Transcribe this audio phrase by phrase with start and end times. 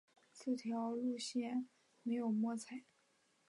[0.31, 1.69] 此条路线
[2.01, 2.85] 没有摸彩